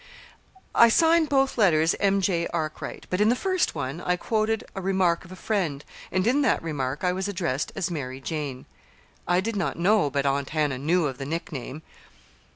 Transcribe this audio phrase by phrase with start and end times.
[0.73, 2.21] "I signed both letters 'M.
[2.21, 2.47] J.
[2.47, 6.41] Arkwright,' but in the first one I quoted a remark of a friend, and in
[6.41, 8.65] that remark I was addressed as 'Mary Jane.'
[9.27, 11.83] I did not know but Aunt Hannah knew of the nickname."